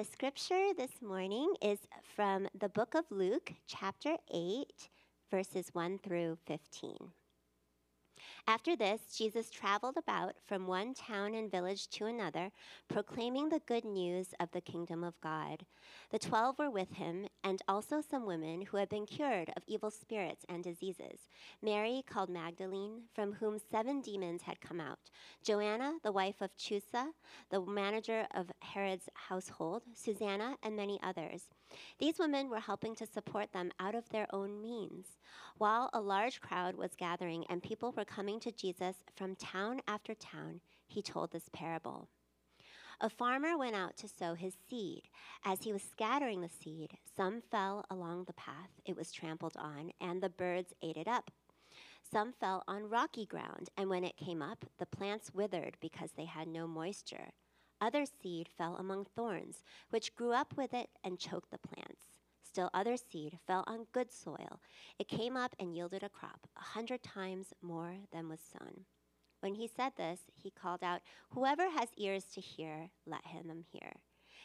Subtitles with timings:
[0.00, 1.78] the scripture this morning is
[2.16, 4.64] from the book of Luke, chapter 8,
[5.30, 6.96] verses 1 through 15.
[8.46, 12.50] After this, Jesus traveled about from one town and village to another,
[12.88, 15.66] proclaiming the good news of the kingdom of God.
[16.10, 19.90] The twelve were with him, and also some women who had been cured of evil
[19.90, 21.28] spirits and diseases
[21.62, 25.10] Mary, called Magdalene, from whom seven demons had come out,
[25.42, 27.12] Joanna, the wife of Chuza,
[27.50, 31.44] the manager of Herod's household, Susanna, and many others.
[31.98, 35.18] These women were helping to support them out of their own means.
[35.58, 40.14] While a large crowd was gathering and people were coming to Jesus from town after
[40.14, 42.08] town, he told this parable.
[43.02, 45.08] A farmer went out to sow his seed.
[45.44, 49.92] As he was scattering the seed, some fell along the path, it was trampled on,
[50.00, 51.30] and the birds ate it up.
[52.12, 56.26] Some fell on rocky ground, and when it came up, the plants withered because they
[56.26, 57.30] had no moisture.
[57.80, 62.04] Other seed fell among thorns, which grew up with it and choked the plants.
[62.42, 64.60] Still other seed fell on good soil.
[64.98, 68.84] It came up and yielded a crop, a hundred times more than was sown.
[69.40, 73.92] When he said this, he called out, Whoever has ears to hear, let him hear.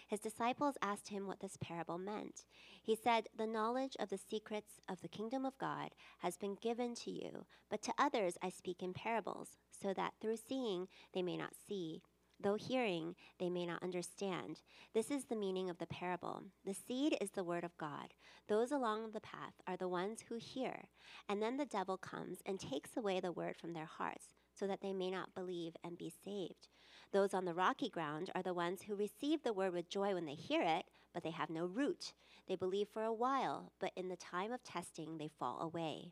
[0.07, 2.45] His disciples asked him what this parable meant.
[2.81, 6.93] He said, The knowledge of the secrets of the kingdom of God has been given
[6.95, 11.37] to you, but to others I speak in parables, so that through seeing they may
[11.37, 12.03] not see
[12.39, 14.59] Though hearing, they may not understand.
[14.93, 16.43] This is the meaning of the parable.
[16.65, 18.13] The seed is the word of God.
[18.47, 20.89] Those along the path are the ones who hear.
[21.29, 24.81] And then the devil comes and takes away the word from their hearts, so that
[24.81, 26.67] they may not believe and be saved.
[27.11, 30.25] Those on the rocky ground are the ones who receive the word with joy when
[30.25, 32.13] they hear it, but they have no root.
[32.47, 36.11] They believe for a while, but in the time of testing, they fall away.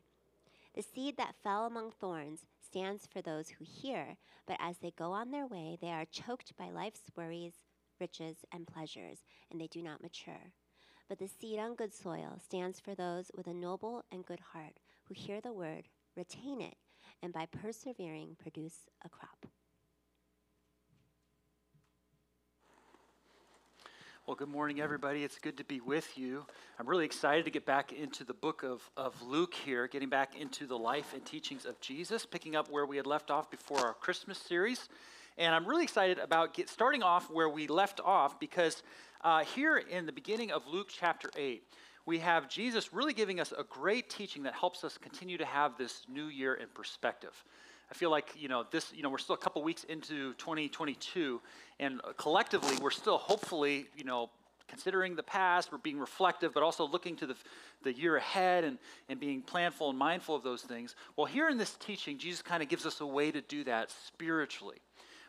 [0.74, 5.12] The seed that fell among thorns stands for those who hear, but as they go
[5.12, 7.54] on their way, they are choked by life's worries,
[8.00, 10.52] riches, and pleasures, and they do not mature.
[11.08, 14.80] But the seed on good soil stands for those with a noble and good heart
[15.04, 16.74] who hear the word, retain it,
[17.22, 19.46] and by persevering produce a crop.
[24.26, 25.22] Well, good morning, everybody.
[25.22, 26.46] It's good to be with you.
[26.78, 30.34] I'm really excited to get back into the book of, of Luke here, getting back
[30.40, 33.80] into the life and teachings of Jesus, picking up where we had left off before
[33.80, 34.88] our Christmas series.
[35.36, 38.82] And I'm really excited about get, starting off where we left off because
[39.20, 41.62] uh, here in the beginning of Luke chapter 8,
[42.06, 45.76] we have Jesus really giving us a great teaching that helps us continue to have
[45.76, 47.44] this new year in perspective.
[47.90, 51.40] I feel like, you know, this, you know, we're still a couple weeks into 2022,
[51.80, 54.30] and collectively, we're still hopefully, you know,
[54.68, 57.36] considering the past, we're being reflective, but also looking to the,
[57.82, 58.78] the year ahead and,
[59.08, 60.96] and being planful and mindful of those things.
[61.16, 63.90] Well, here in this teaching, Jesus kind of gives us a way to do that
[63.90, 64.78] spiritually.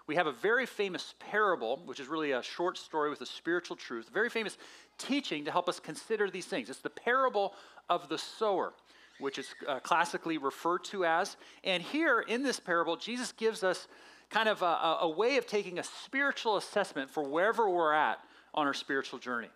[0.08, 3.76] We have a very famous parable, which is really a short story with a spiritual
[3.76, 4.58] truth, a very famous
[4.98, 6.70] teaching to help us consider these things.
[6.70, 7.56] It's the parable
[7.90, 8.74] of the sower
[9.20, 11.38] which is uh, classically referred to as.
[11.64, 13.88] And here in this parable, Jesus gives us
[14.30, 18.20] kind of a, a way of taking a spiritual assessment for wherever we're at
[18.54, 19.50] on our spiritual journey.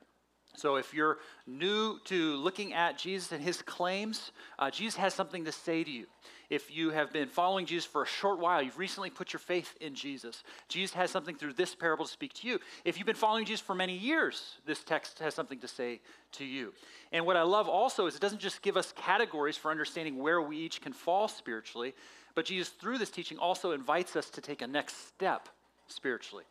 [0.56, 5.46] So, if you're new to looking at Jesus and his claims, uh, Jesus has something
[5.46, 6.06] to say to you.
[6.50, 9.76] If you have been following Jesus for a short while, you've recently put your faith
[9.80, 12.60] in Jesus, Jesus has something through this parable to speak to you.
[12.84, 16.02] If you've been following Jesus for many years, this text has something to say
[16.34, 16.74] to you.
[17.12, 20.42] And what I love also is it doesn't just give us categories for understanding where
[20.42, 21.94] we each can fall spiritually,
[22.34, 25.50] but Jesus, through this teaching, also invites us to take a next step
[25.88, 26.46] spiritually.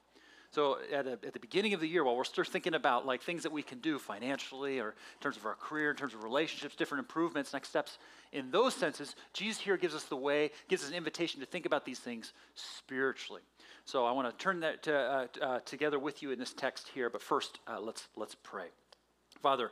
[0.50, 3.22] So at, a, at, the beginning of the year, while we're still thinking about like
[3.22, 6.24] things that we can do financially or in terms of our career, in terms of
[6.24, 7.98] relationships, different improvements, next steps
[8.32, 11.66] in those senses, Jesus here gives us the way, gives us an invitation to think
[11.66, 13.42] about these things spiritually.
[13.84, 16.88] So I want to turn that to, uh, uh, together with you in this text
[16.94, 18.66] here, but first uh, let's let's pray.
[19.42, 19.70] Father,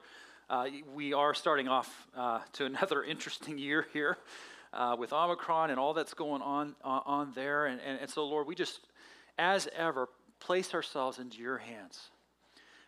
[0.50, 4.19] uh, we are starting off uh, to another interesting year here.
[4.72, 8.47] Uh, with Omicron and all that's going on on there, and, and, and so Lord,
[8.47, 8.81] we just,
[9.38, 10.08] as ever,
[10.41, 12.10] place ourselves into your hands.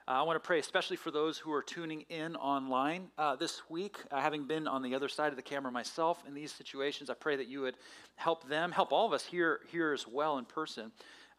[0.06, 3.60] Uh, I want to pray especially for those who are tuning in online uh, this
[3.68, 3.98] week.
[4.10, 7.14] Uh, having been on the other side of the camera myself in these situations, I
[7.14, 7.76] pray that you would
[8.16, 10.92] help them, help all of us here, here as well in person,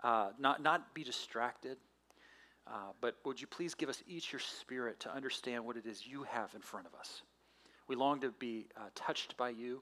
[0.03, 1.77] uh, not, not be distracted.
[2.67, 6.05] Uh, but would you please give us each your spirit to understand what it is
[6.05, 7.23] you have in front of us?
[7.87, 9.81] We long to be uh, touched by you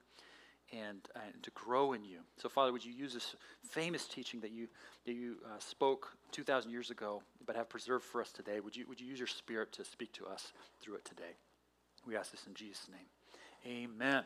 [0.71, 2.19] and, and to grow in you.
[2.37, 3.35] So, Father, would you use this
[3.69, 4.67] famous teaching that you,
[5.05, 8.59] that you uh, spoke 2,000 years ago, but have preserved for us today?
[8.59, 11.35] Would you, would you use your spirit to speak to us through it today?
[12.05, 13.83] We ask this in Jesus' name.
[13.91, 14.23] Amen.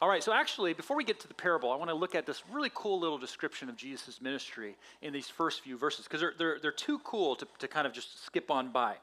[0.00, 2.26] All right, so actually, before we get to the parable, I want to look at
[2.26, 6.34] this really cool little description of Jesus' ministry in these first few verses, because they're,
[6.36, 8.96] they're, they're too cool to, to kind of just skip on by.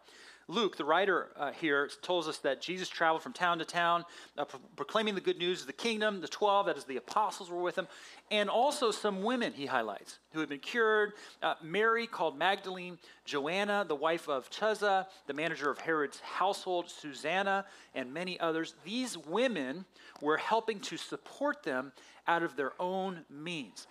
[0.49, 4.03] Luke, the writer uh, here, tells us that Jesus traveled from town to town,
[4.35, 6.21] uh, pro- proclaiming the good news of the kingdom.
[6.21, 7.87] The 12, that is, the apostles, were with him.
[8.31, 11.13] And also some women, he highlights, who had been cured.
[11.43, 17.63] Uh, Mary, called Magdalene, Joanna, the wife of Chuza, the manager of Herod's household, Susanna,
[17.93, 18.73] and many others.
[18.83, 19.85] These women
[20.19, 21.91] were helping to support them
[22.27, 23.85] out of their own means.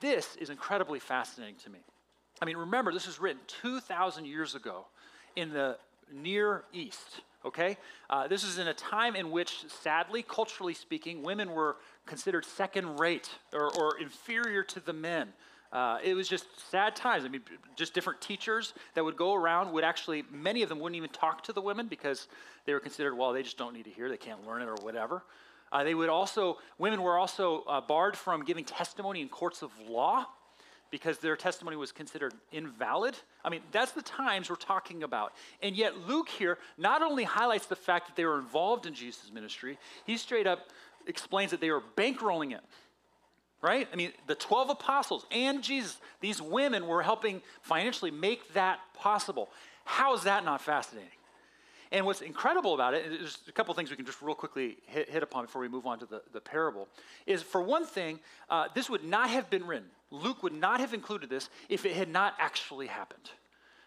[0.00, 1.80] This is incredibly fascinating to me.
[2.40, 4.86] I mean, remember, this was written 2,000 years ago
[5.34, 5.76] in the
[6.12, 7.22] Near East.
[7.44, 7.76] Okay?
[8.08, 12.98] Uh, this is in a time in which, sadly, culturally speaking, women were considered second
[12.98, 15.32] rate or, or inferior to the men.
[15.72, 17.24] Uh, it was just sad times.
[17.24, 17.42] I mean,
[17.74, 21.42] just different teachers that would go around would actually, many of them wouldn't even talk
[21.44, 22.28] to the women because
[22.64, 24.76] they were considered, well, they just don't need to hear, they can't learn it or
[24.82, 25.24] whatever.
[25.72, 29.72] Uh, they would also, women were also uh, barred from giving testimony in courts of
[29.88, 30.24] law
[30.94, 33.16] because their testimony was considered invalid.
[33.44, 35.32] I mean, that's the times we're talking about.
[35.60, 39.32] And yet, Luke here not only highlights the fact that they were involved in Jesus'
[39.32, 39.76] ministry,
[40.06, 40.68] he straight up
[41.08, 42.60] explains that they were bankrolling it.
[43.60, 43.88] Right?
[43.92, 49.50] I mean, the 12 apostles and Jesus, these women were helping financially make that possible.
[49.84, 51.10] How is that not fascinating?
[51.94, 55.08] And what's incredible about it, there's a couple things we can just real quickly hit,
[55.08, 56.88] hit upon before we move on to the, the parable,
[57.24, 58.18] is for one thing,
[58.50, 59.86] uh, this would not have been written.
[60.10, 63.30] Luke would not have included this if it had not actually happened.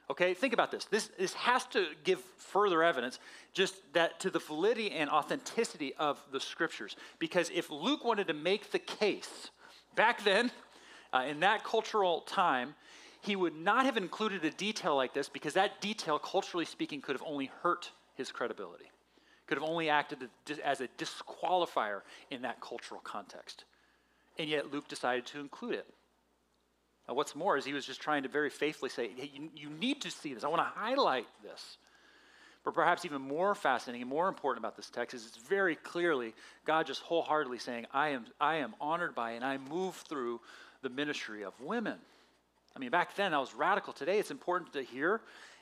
[0.10, 0.86] Okay, think about this.
[0.86, 3.20] This, this has to give further evidence
[3.52, 6.96] just that to the validity and authenticity of the scriptures.
[7.20, 9.50] Because if Luke wanted to make the case
[9.96, 10.50] back then,
[11.12, 12.74] uh, in that cultural time,
[13.20, 17.14] he would not have included a detail like this because that detail, culturally speaking, could
[17.14, 18.92] have only hurt his credibility,
[19.46, 20.30] could have only acted
[20.64, 23.64] as a disqualifier in that cultural context.
[24.38, 25.88] And yet Luke decided to include it.
[27.08, 29.70] Now, what's more is he was just trying to very faithfully say, hey, you, you
[29.70, 30.44] need to see this.
[30.44, 31.78] I want to highlight this.
[32.66, 36.34] But perhaps even more fascinating and more important about this text is it's very clearly
[36.66, 40.42] God just wholeheartedly saying, I am, I am honored by and I move through
[40.82, 41.98] the ministry of women.
[42.76, 43.94] I mean, back then that was radical.
[43.94, 45.22] Today it's important to hear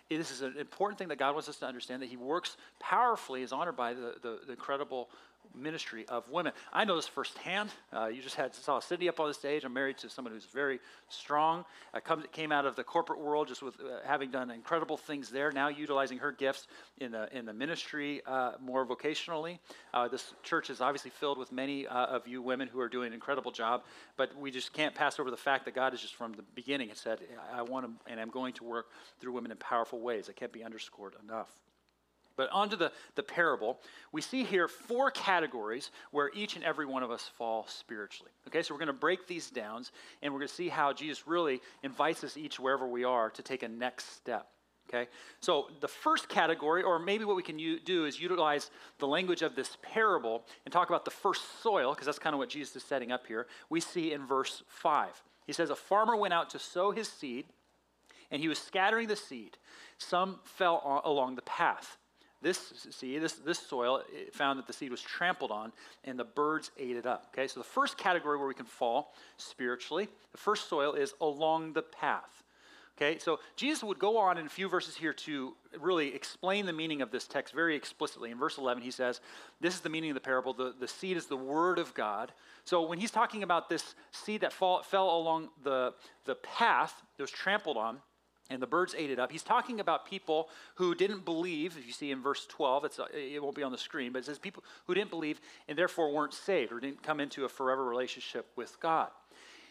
[0.09, 3.41] this is an important thing that God wants us to understand that He works powerfully,
[3.41, 5.09] is honored by the, the, the incredible
[5.53, 6.53] ministry of women.
[6.73, 7.69] I know this firsthand.
[7.93, 9.63] Uh, you just had saw Cindy up on the stage.
[9.63, 11.65] I'm married to someone who's very strong.
[11.93, 15.29] Uh, comes, came out of the corporate world just with uh, having done incredible things
[15.29, 15.51] there.
[15.51, 19.59] Now utilizing her gifts in the in the ministry uh, more vocationally.
[19.93, 23.07] Uh, this church is obviously filled with many uh, of you women who are doing
[23.07, 23.83] an incredible job.
[24.17, 26.89] But we just can't pass over the fact that God is just from the beginning
[26.89, 27.19] has said,
[27.53, 28.87] I want to and I'm going to work
[29.19, 30.29] through women in powerful ways.
[30.29, 31.49] It can't be underscored enough.
[32.35, 33.79] But onto the, the parable,
[34.11, 38.31] we see here four categories where each and every one of us fall spiritually.
[38.47, 39.85] Okay, so we're going to break these down
[40.21, 43.41] and we're going to see how Jesus really invites us each, wherever we are, to
[43.41, 44.47] take a next step.
[44.87, 45.09] Okay,
[45.39, 49.41] so the first category, or maybe what we can u- do is utilize the language
[49.41, 52.75] of this parable and talk about the first soil, because that's kind of what Jesus
[52.75, 53.47] is setting up here.
[53.67, 55.23] We see in verse 5.
[55.47, 57.45] He says, A farmer went out to sow his seed,
[58.29, 59.57] and he was scattering the seed.
[59.97, 61.97] Some fell along the path
[62.45, 65.71] this seed, this, this soil, found that the seed was trampled on
[66.03, 67.31] and the birds ate it up.
[67.33, 71.73] Okay, so the first category where we can fall spiritually, the first soil is along
[71.73, 72.43] the path.
[72.97, 76.71] Okay, so Jesus would go on in a few verses here to really explain the
[76.71, 78.29] meaning of this text very explicitly.
[78.29, 79.21] In verse 11, he says,
[79.59, 80.53] This is the meaning of the parable.
[80.53, 82.31] The, the seed is the word of God.
[82.63, 87.23] So when he's talking about this seed that fall, fell along the, the path that
[87.23, 87.97] was trampled on,
[88.49, 89.31] and the birds ate it up.
[89.31, 91.77] He's talking about people who didn't believe.
[91.77, 94.19] If you see in verse 12, it's, uh, it won't be on the screen, but
[94.19, 97.49] it says people who didn't believe and therefore weren't saved or didn't come into a
[97.49, 99.09] forever relationship with God.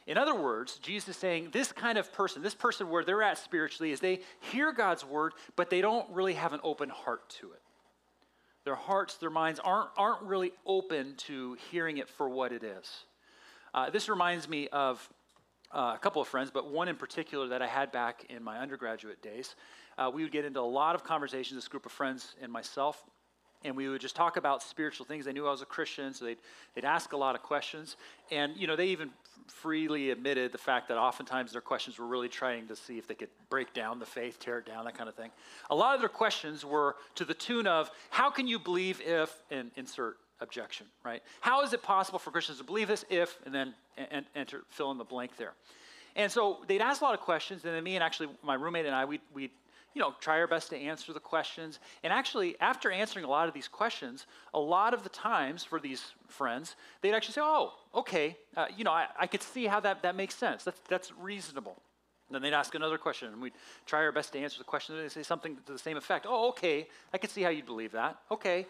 [0.07, 3.38] In other words, Jesus is saying this kind of person, this person where they're at
[3.38, 4.21] spiritually, is they
[4.52, 7.62] hear God's word, but they don't really have an open heart to it.
[8.64, 13.04] Their hearts, their minds aren't, aren't really open to hearing it for what it is.
[13.73, 15.09] Uh, this reminds me of
[15.75, 18.59] uh, a couple of friends, but one in particular that I had back in my
[18.59, 19.57] undergraduate days.
[19.99, 23.04] Uh, we would get into a lot of conversations, this group of friends and myself,
[23.64, 25.25] and we would just talk about spiritual things.
[25.25, 26.38] They knew I was a Christian, so they'd,
[26.75, 27.97] they'd ask a lot of questions.
[28.31, 29.11] And, you know, they even
[29.49, 33.14] freely admitted the fact that oftentimes their questions were really trying to see if they
[33.14, 35.31] could break down the faith, tear it down, that kind of thing.
[35.71, 39.35] A lot of their questions were to the tune of, how can you believe if,
[39.50, 41.22] and insert objection, right?
[41.40, 44.90] How is it possible for Christians to believe this if, and then and, enter, fill
[44.90, 45.54] in the blank there.
[46.16, 48.86] And so they'd ask a lot of questions, and then me and actually my roommate
[48.86, 49.50] and I, we'd, we'd
[49.94, 51.78] you know, try our best to answer the questions.
[52.02, 55.78] And actually, after answering a lot of these questions, a lot of the times for
[55.80, 59.80] these friends, they'd actually say, oh, okay, uh, you know, I, I could see how
[59.80, 60.64] that, that makes sense.
[60.64, 61.80] That's, that's reasonable.
[62.28, 63.52] And then they'd ask another question, and we'd
[63.86, 64.94] try our best to answer the question.
[64.94, 66.26] And they'd say something to the same effect.
[66.28, 68.18] Oh, okay, I could see how you'd believe that.
[68.30, 68.66] Okay.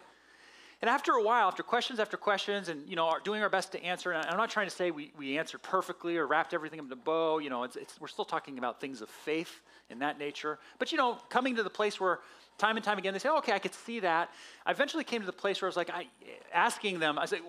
[0.80, 3.82] And after a while, after questions after questions, and you know, doing our best to
[3.82, 6.86] answer, and I'm not trying to say we, we answered perfectly or wrapped everything up
[6.86, 7.38] in a bow.
[7.38, 10.58] You know, it's, it's, we're still talking about things of faith in that nature.
[10.78, 12.20] But you know, coming to the place where
[12.58, 14.30] time and time again they say, oh, "Okay, I could see that."
[14.66, 16.06] I eventually came to the place where I was like, I,
[16.52, 17.40] asking them, I said,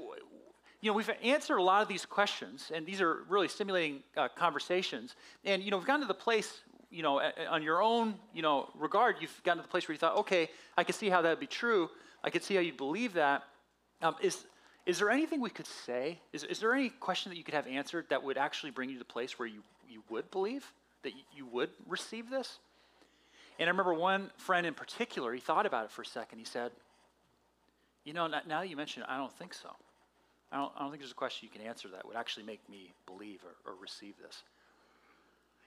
[0.81, 4.27] you know, we've answered a lot of these questions, and these are really stimulating uh,
[4.27, 5.15] conversations.
[5.43, 8.69] And you know, we've gotten to the place, you know, on your own, you know,
[8.75, 11.29] regard, you've gotten to the place where you thought, okay, I can see how that
[11.29, 11.89] would be true.
[12.25, 13.43] I could see how you believe that.
[14.01, 14.45] Um, is
[14.85, 16.19] is there anything we could say?
[16.31, 18.95] Is, is there any question that you could have answered that would actually bring you
[18.95, 20.71] to the place where you, you would believe,
[21.03, 22.59] that you would receive this?
[23.57, 26.37] And I remember one friend in particular, he thought about it for a second.
[26.37, 26.71] He said,
[28.03, 29.69] You know, now that you mention it, I don't think so.
[30.51, 32.67] I don't, I don't think there's a question you can answer that would actually make
[32.69, 34.43] me believe or, or receive this.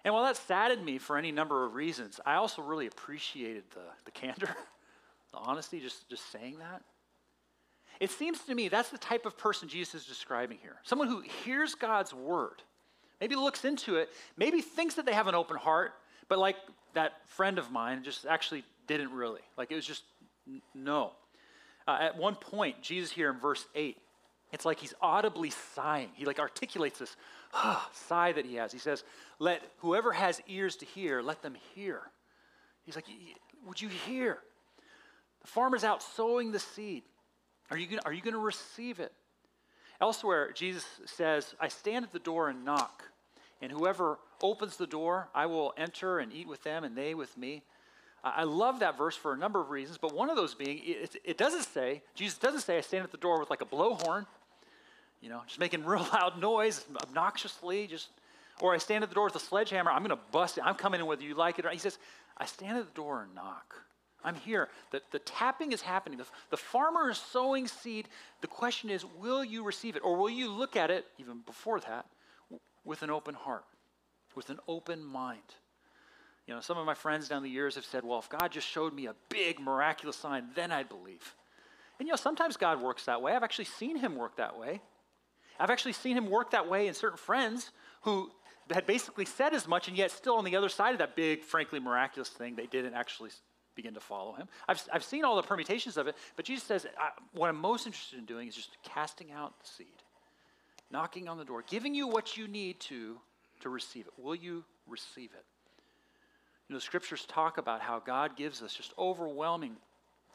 [0.05, 3.81] And while that saddened me for any number of reasons, I also really appreciated the,
[4.05, 4.55] the candor,
[5.33, 6.83] the honesty, just, just saying that.
[8.01, 10.77] It seems to me that's the type of person Jesus is describing here.
[10.85, 12.63] Someone who hears God's word,
[13.21, 15.93] maybe looks into it, maybe thinks that they have an open heart,
[16.29, 16.57] but like
[16.95, 19.41] that friend of mine just actually didn't really.
[19.57, 20.05] Like it was just
[20.47, 21.13] n- no.
[21.87, 23.97] Uh, at one point, Jesus here in verse 8,
[24.53, 26.11] it's like he's audibly sighing.
[26.15, 27.17] He like articulates this
[27.93, 28.73] sigh that he has.
[28.73, 29.05] He says,
[29.39, 32.03] "Let whoever has ears to hear, let them hear."
[32.85, 33.07] He's like,
[33.67, 34.39] "Would you hear?
[35.49, 37.03] Farmer's out sowing the seed.
[37.71, 39.13] Are you gonna, are you going to receive it?"
[40.01, 43.05] Elsewhere, Jesus says, "I stand at the door and knock,
[43.61, 47.37] and whoever opens the door, I will enter and eat with them, and they with
[47.37, 47.63] me."
[48.25, 51.15] I love that verse for a number of reasons, but one of those being, it,
[51.23, 54.27] it, doesn't say, Jesus doesn't say, I stand at the door with like a blowhorn
[55.21, 58.09] you know, just making real loud noise, obnoxiously, just,
[58.61, 60.65] or I stand at the door with a sledgehammer, I'm going to bust it.
[60.65, 61.75] I'm coming in whether you like it or not.
[61.75, 61.99] He says,
[62.37, 63.83] I stand at the door and knock.
[64.29, 64.69] I'm here.
[64.91, 66.19] The, the tapping is happening.
[66.19, 68.09] The, the farmer is sowing seed.
[68.43, 70.03] The question is, will you receive it?
[70.05, 72.07] Or will you look at it, even before that,
[72.85, 73.65] with an open heart,
[74.35, 75.41] with an open mind?
[76.47, 78.69] You know, some of my friends down the years have said, well, if God just
[78.69, 81.35] showed me a big miraculous sign, then I'd believe.
[81.99, 83.35] And you know, sometimes God works that way.
[83.35, 84.81] I've actually seen him work that way.
[85.59, 87.71] I've actually seen him work that way in certain friends
[88.03, 88.31] who
[88.71, 91.43] had basically said as much, and yet still on the other side of that big,
[91.43, 93.31] frankly, miraculous thing, they didn't actually
[93.79, 94.49] begin to follow him.
[94.67, 97.87] I've, I've seen all the permutations of it, but Jesus says, uh, what I'm most
[97.87, 100.03] interested in doing is just casting out the seed,
[100.91, 103.17] knocking on the door, giving you what you need to
[103.61, 104.13] to receive it.
[104.21, 105.45] Will you receive it?
[106.69, 109.77] You know, the scriptures talk about how God gives us just overwhelming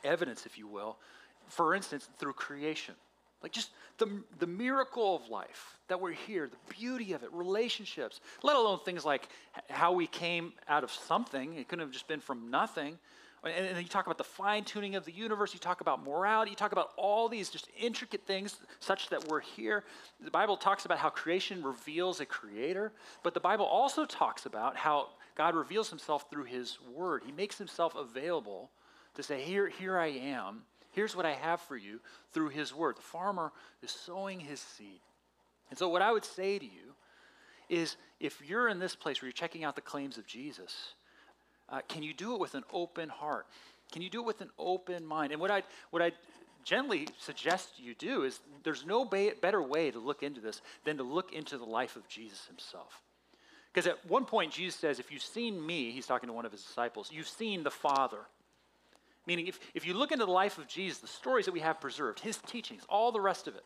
[0.05, 0.97] evidence, if you will,
[1.47, 2.95] for instance, through creation.
[3.41, 4.07] Like just the,
[4.39, 9.03] the miracle of life that we're here, the beauty of it, relationships, let alone things
[9.03, 9.27] like
[9.69, 11.55] how we came out of something.
[11.55, 12.97] It couldn't have just been from nothing.
[13.43, 16.51] And, and you talk about the fine tuning of the universe, you talk about morality,
[16.51, 19.83] you talk about all these just intricate things such that we're here.
[20.23, 24.77] The Bible talks about how creation reveals a creator, but the Bible also talks about
[24.77, 27.23] how God reveals himself through his word.
[27.25, 28.69] He makes himself available
[29.15, 30.61] to say, Here, here I am
[30.93, 31.99] Here's what I have for you
[32.31, 32.97] through his word.
[32.97, 35.01] The farmer is sowing his seed.
[35.69, 36.93] And so, what I would say to you
[37.67, 40.93] is if you're in this place where you're checking out the claims of Jesus,
[41.73, 43.47] uh, can you do it with an open heart?
[43.91, 45.31] Can you do it with an open mind?
[45.31, 46.11] And what I what I
[46.63, 50.97] gently suggest you do is there's no ba- better way to look into this than
[50.97, 53.01] to look into the life of Jesus himself.
[53.73, 56.51] Because at one point, Jesus says, If you've seen me, he's talking to one of
[56.51, 58.19] his disciples, you've seen the Father.
[59.25, 61.81] Meaning, if, if you look into the life of Jesus, the stories that we have
[61.81, 63.63] preserved, his teachings, all the rest of it,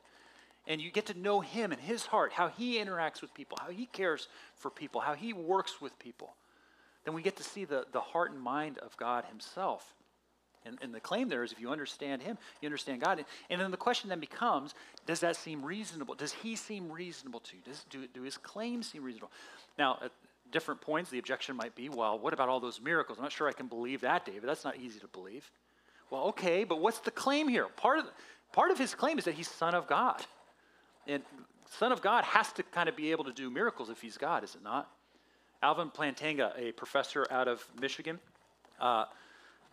[0.67, 3.71] and you get to know him and his heart, how he interacts with people, how
[3.71, 6.35] he cares for people, how he works with people,
[7.07, 9.95] then we get to see the, the heart and mind of God himself.
[10.65, 13.23] And, and the claim there is if you understand him, you understand God.
[13.49, 14.73] And then the question then becomes
[15.05, 16.15] does that seem reasonable?
[16.15, 17.61] Does he seem reasonable to you?
[17.63, 19.31] Does, do, do his claims seem reasonable?
[19.79, 20.11] Now, at
[20.51, 23.19] different points, the objection might be, well, what about all those miracles?
[23.19, 24.43] I'm not sure I can believe that, David.
[24.43, 25.49] That's not easy to believe.
[26.09, 27.67] Well, okay, but what's the claim here?
[27.77, 28.05] Part of,
[28.51, 30.25] part of his claim is that he's Son of God.
[31.07, 31.23] And
[31.79, 34.43] Son of God has to kind of be able to do miracles if he's God,
[34.43, 34.91] is it not?
[35.61, 38.19] Alvin Plantinga, a professor out of Michigan,
[38.79, 39.05] uh,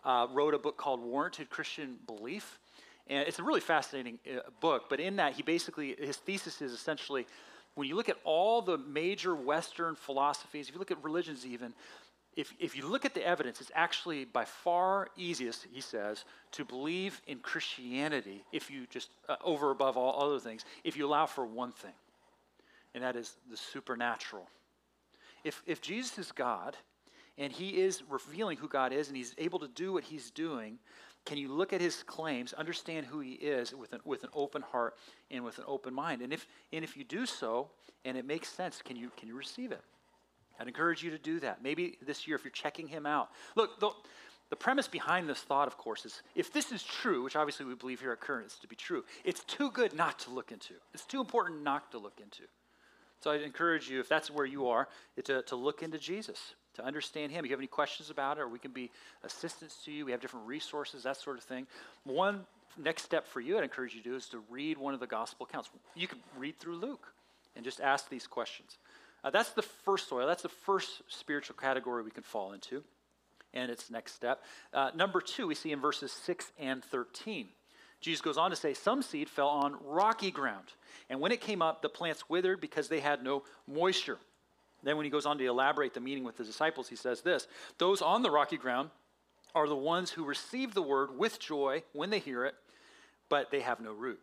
[0.03, 2.59] uh, wrote a book called Warranted Christian Belief.
[3.07, 6.71] And it's a really fascinating uh, book, but in that, he basically, his thesis is
[6.71, 7.27] essentially
[7.75, 11.73] when you look at all the major Western philosophies, if you look at religions even,
[12.35, 16.65] if, if you look at the evidence, it's actually by far easiest, he says, to
[16.65, 21.25] believe in Christianity if you just, uh, over above all other things, if you allow
[21.25, 21.93] for one thing,
[22.93, 24.47] and that is the supernatural.
[25.45, 26.75] If, if Jesus is God,
[27.37, 30.79] and he is revealing who God is, and he's able to do what he's doing,
[31.23, 34.63] can you look at his claims, understand who he is with an, with an open
[34.63, 34.95] heart
[35.29, 36.23] and with an open mind?
[36.23, 37.69] And if, and if you do so,
[38.05, 39.81] and it makes sense, can you, can you receive it?
[40.59, 41.61] I'd encourage you to do that.
[41.61, 43.29] Maybe this year, if you're checking him out.
[43.55, 43.91] Look, the,
[44.49, 47.75] the premise behind this thought, of course, is if this is true, which obviously we
[47.75, 50.73] believe here at Current is to be true, it's too good not to look into.
[50.93, 52.43] It's too important not to look into.
[53.21, 54.87] So I'd encourage you, if that's where you are,
[55.23, 57.39] to, to look into Jesus, to understand him.
[57.39, 58.91] If you have any questions about it, or we can be
[59.23, 61.67] assistance to you, we have different resources, that sort of thing.
[62.03, 62.45] One
[62.77, 65.07] next step for you, I'd encourage you to do, is to read one of the
[65.07, 65.69] gospel accounts.
[65.95, 67.13] You can read through Luke
[67.55, 68.77] and just ask these questions.
[69.23, 70.27] Uh, that's the first soil.
[70.27, 72.83] That's the first spiritual category we can fall into,
[73.53, 74.43] and its next step.
[74.73, 77.47] Uh, number two, we see in verses 6 and 13.
[78.01, 80.65] Jesus goes on to say, Some seed fell on rocky ground,
[81.09, 84.19] and when it came up, the plants withered because they had no moisture.
[84.83, 87.47] Then, when he goes on to elaborate the meaning with the disciples, he says this
[87.77, 88.91] Those on the rocky ground
[89.55, 92.55] are the ones who receive the word with joy when they hear it,
[93.29, 94.19] but they have no root.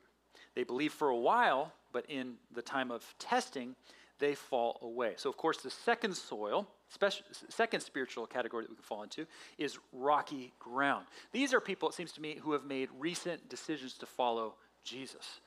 [0.54, 3.74] They believe for a while, but in the time of testing,
[4.18, 5.14] they fall away.
[5.16, 9.26] So, of course, the second soil, special, second spiritual category that we can fall into,
[9.58, 11.06] is rocky ground.
[11.32, 15.40] These are people, it seems to me, who have made recent decisions to follow Jesus.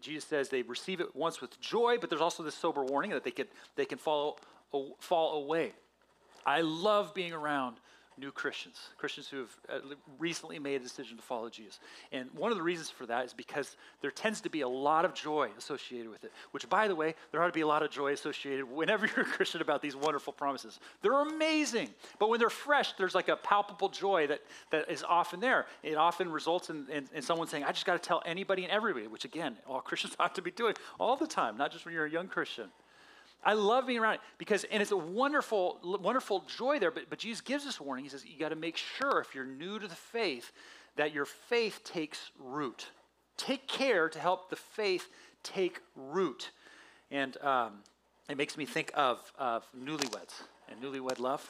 [0.00, 3.24] Jesus says they receive it once with joy, but there's also this sober warning that
[3.24, 4.36] they, could, they can follow,
[4.98, 5.72] fall away.
[6.46, 7.76] I love being around
[8.18, 9.78] new Christians, Christians who have uh,
[10.18, 11.80] recently made a decision to follow Jesus.
[12.12, 15.04] And one of the reasons for that is because there tends to be a lot
[15.04, 17.82] of joy associated with it, which, by the way, there ought to be a lot
[17.82, 20.78] of joy associated whenever you're a Christian about these wonderful promises.
[21.02, 24.40] They're amazing, but when they're fresh, there's like a palpable joy that,
[24.70, 25.66] that is often there.
[25.82, 28.72] It often results in, in, in someone saying, I just got to tell anybody and
[28.72, 31.94] everybody, which, again, all Christians ought to be doing all the time, not just when
[31.94, 32.70] you're a young Christian.
[33.44, 36.90] I love being around it because, and it's a wonderful, wonderful joy there.
[36.90, 38.04] But, but Jesus gives us a warning.
[38.04, 40.50] He says, you got to make sure if you're new to the faith
[40.96, 42.86] that your faith takes root.
[43.36, 45.08] Take care to help the faith
[45.42, 46.50] take root.
[47.10, 47.80] And um,
[48.28, 51.48] it makes me think of, of newlyweds and newlywed love.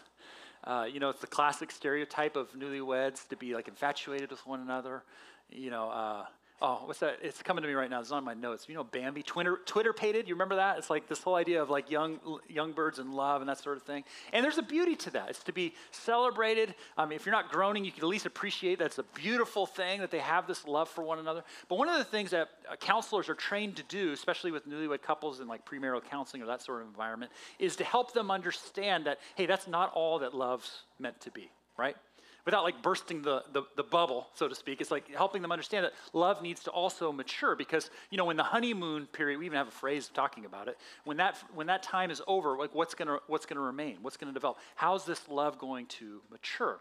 [0.65, 4.61] Uh, you know, it's the classic stereotype of newlyweds to be like infatuated with one
[4.61, 5.05] another.
[5.51, 6.25] You know, uh,
[6.63, 7.19] oh, what's that?
[7.23, 8.01] It's coming to me right now.
[8.01, 8.67] It's on my notes.
[8.69, 10.29] You know, Bambi, Twitter, Twitter pated.
[10.29, 10.79] You remember that?
[10.79, 13.77] It's like this whole idea of like young, young birds in love and that sort
[13.77, 14.05] of thing.
[14.33, 15.31] And there's a beauty to that.
[15.31, 16.75] It's to be celebrated.
[16.97, 20.01] I mean, if you're not groaning, you can at least appreciate that's a beautiful thing
[20.01, 21.43] that they have this love for one another.
[21.69, 25.03] But one of the things that uh, counselors are trained to do, especially with newlywed
[25.03, 29.07] couples in like premarital counseling or that sort of environment, is to help them understand
[29.07, 31.97] that hey, that's not all that love's meant to be, right?
[32.45, 34.81] Without like bursting the, the, the, bubble, so to speak.
[34.81, 38.37] It's like helping them understand that love needs to also mature because, you know, when
[38.37, 41.83] the honeymoon period, we even have a phrase talking about it, when that, when that
[41.83, 43.99] time is over, like what's going to what's gonna remain?
[44.03, 44.59] What's going to develop?
[44.75, 46.81] How's this love going to mature?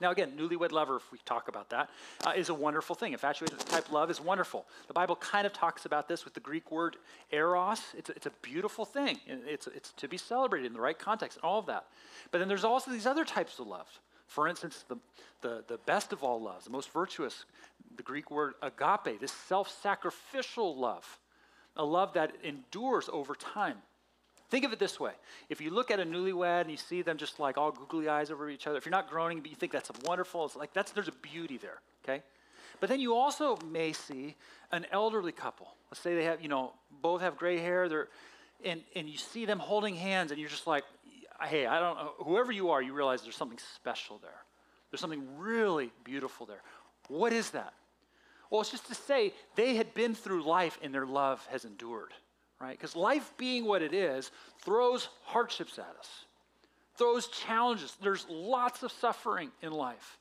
[0.00, 1.88] Now, again, newlywed lover, if we talk about that,
[2.24, 3.12] uh, is a wonderful thing.
[3.12, 4.66] Infatuated type love is wonderful.
[4.88, 6.96] The Bible kind of talks about this with the Greek word
[7.30, 7.80] eros.
[7.96, 9.20] It's a, it's a beautiful thing.
[9.26, 11.86] It's, it's to be celebrated in the right context and all of that.
[12.32, 14.00] But then there's also these other types of love.
[14.32, 14.96] For instance, the,
[15.42, 17.44] the, the best of all loves, the most virtuous,
[17.98, 21.18] the Greek word agape, this self sacrificial love,
[21.76, 23.76] a love that endures over time.
[24.48, 25.12] Think of it this way.
[25.50, 28.30] If you look at a newlywed and you see them just like all googly eyes
[28.30, 30.92] over each other, if you're not groaning, but you think that's wonderful, it's like that's
[30.92, 32.22] there's a beauty there, okay?
[32.80, 34.34] But then you also may see
[34.70, 35.68] an elderly couple.
[35.90, 38.08] Let's say they have, you know, both have gray hair, they're
[38.64, 40.84] and, and you see them holding hands, and you're just like,
[41.44, 44.30] hey, I don't know, whoever you are, you realize there's something special there.
[44.90, 46.62] There's something really beautiful there.
[47.08, 47.72] What is that?
[48.50, 52.12] Well, it's just to say they had been through life and their love has endured,
[52.60, 52.78] right?
[52.78, 56.26] Because life being what it is throws hardships at us,
[56.96, 57.96] throws challenges.
[58.02, 60.18] There's lots of suffering in life.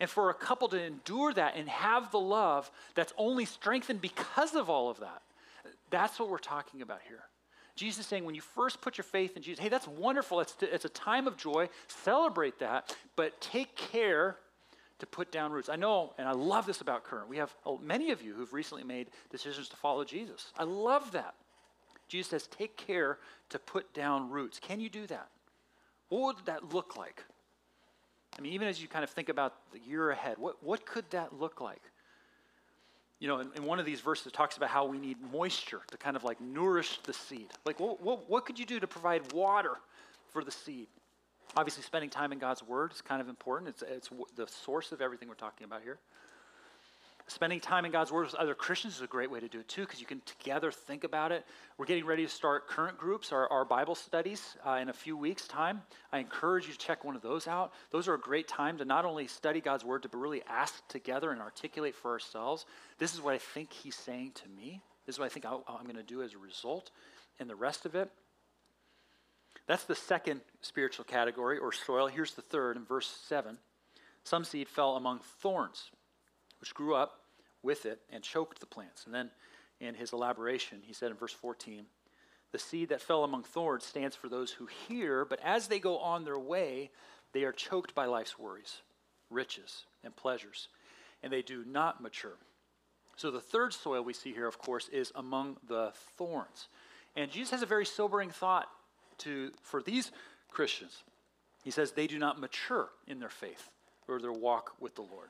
[0.00, 4.54] And for a couple to endure that and have the love that's only strengthened because
[4.54, 5.22] of all of that,
[5.90, 7.22] that's what we're talking about here.
[7.76, 10.40] Jesus is saying when you first put your faith in Jesus, hey, that's wonderful.
[10.40, 11.68] It's, it's a time of joy.
[11.88, 14.36] Celebrate that, but take care
[14.98, 15.68] to put down roots.
[15.68, 17.28] I know, and I love this about Current.
[17.28, 20.52] We have oh, many of you who've recently made decisions to follow Jesus.
[20.58, 21.34] I love that.
[22.08, 23.18] Jesus says, take care
[23.50, 24.58] to put down roots.
[24.58, 25.28] Can you do that?
[26.08, 27.22] What would that look like?
[28.36, 31.08] I mean, even as you kind of think about the year ahead, what, what could
[31.10, 31.82] that look like?
[33.20, 35.82] You know, in, in, one of these verses, it talks about how we need moisture
[35.90, 37.48] to kind of like nourish the seed.
[37.66, 39.74] Like, what, what, what could you do to provide water
[40.32, 40.88] for the seed?
[41.54, 43.68] Obviously, spending time in God's Word is kind of important.
[43.68, 45.98] It's, it's the source of everything we're talking about here.
[47.30, 49.68] Spending time in God's Word with other Christians is a great way to do it
[49.68, 51.46] too, because you can together think about it.
[51.78, 55.16] We're getting ready to start current groups, our, our Bible studies, uh, in a few
[55.16, 55.82] weeks' time.
[56.12, 57.72] I encourage you to check one of those out.
[57.92, 61.30] Those are a great time to not only study God's Word, but really ask together
[61.30, 62.66] and articulate for ourselves
[62.98, 64.82] this is what I think He's saying to me.
[65.06, 66.90] This is what I think i I'm going to do as a result.
[67.38, 68.10] And the rest of it,
[69.68, 72.08] that's the second spiritual category or soil.
[72.08, 73.56] Here's the third in verse 7.
[74.24, 75.92] Some seed fell among thorns,
[76.58, 77.19] which grew up
[77.62, 79.04] with it and choked the plants.
[79.06, 79.30] And then
[79.80, 81.86] in his elaboration, he said in verse 14,
[82.52, 85.98] the seed that fell among thorns stands for those who hear, but as they go
[85.98, 86.90] on their way,
[87.32, 88.82] they are choked by life's worries,
[89.30, 90.68] riches, and pleasures,
[91.22, 92.36] and they do not mature.
[93.16, 96.68] So the third soil we see here, of course, is among the thorns.
[97.14, 98.68] And Jesus has a very sobering thought
[99.18, 100.10] to, for these
[100.50, 101.04] Christians.
[101.62, 103.70] He says they do not mature in their faith
[104.08, 105.28] or their walk with the Lord.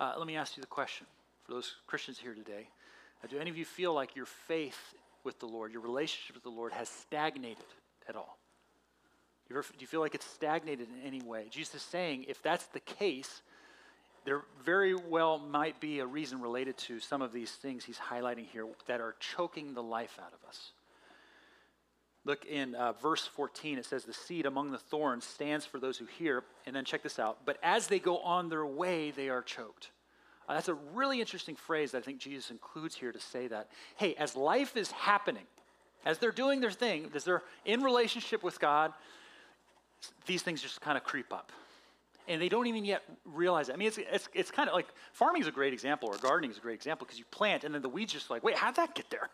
[0.00, 1.06] Uh, let me ask you the question
[1.44, 2.68] for those Christians here today.
[3.22, 6.42] Uh, do any of you feel like your faith with the Lord, your relationship with
[6.42, 7.64] the Lord, has stagnated
[8.08, 8.38] at all?
[9.46, 11.46] Do you, ever, do you feel like it's stagnated in any way?
[11.50, 13.42] Jesus is saying if that's the case,
[14.24, 18.46] there very well might be a reason related to some of these things he's highlighting
[18.46, 20.72] here that are choking the life out of us.
[22.26, 25.98] Look in uh, verse 14, it says, The seed among the thorns stands for those
[25.98, 26.42] who hear.
[26.66, 27.38] And then check this out.
[27.44, 29.90] But as they go on their way, they are choked.
[30.48, 33.68] Uh, that's a really interesting phrase that I think Jesus includes here to say that.
[33.96, 35.44] Hey, as life is happening,
[36.04, 38.92] as they're doing their thing, as they're in relationship with God,
[40.26, 41.50] these things just kind of creep up.
[42.26, 43.74] And they don't even yet realize it.
[43.74, 46.50] I mean, it's, it's, it's kind of like farming is a great example, or gardening
[46.50, 48.76] is a great example, because you plant and then the weeds just like, wait, how'd
[48.76, 49.28] that get there?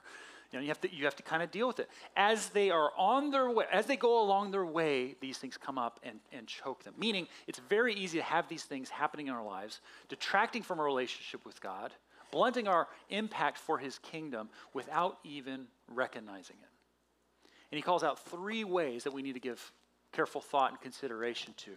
[0.53, 1.89] You know, you have to you have to kind of deal with it.
[2.17, 5.79] As they are on their way, as they go along their way, these things come
[5.79, 6.95] up and, and choke them.
[6.99, 10.87] Meaning it's very easy to have these things happening in our lives, detracting from our
[10.87, 11.93] relationship with God,
[12.33, 17.51] blunting our impact for his kingdom without even recognizing it.
[17.71, 19.73] And he calls out three ways that we need to give
[20.13, 21.71] careful thought and consideration to